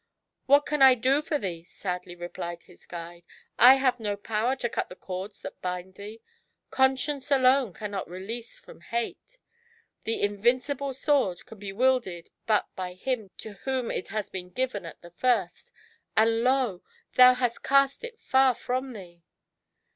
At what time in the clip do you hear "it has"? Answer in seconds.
13.91-14.31